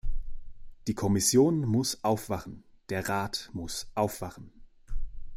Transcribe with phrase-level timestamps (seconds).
[0.87, 4.51] Die Kommission muss aufwachen, der Rat muss aufwachen.